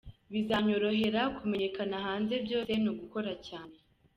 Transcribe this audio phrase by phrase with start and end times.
[0.31, 3.75] Bizananyorohera kumenyakana hanze, byose ni ugukora cyane.